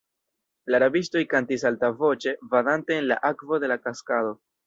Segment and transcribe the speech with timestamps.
[0.75, 4.35] La rabistoj kantis altavoĉe, vadante en la akvo de la kaskado.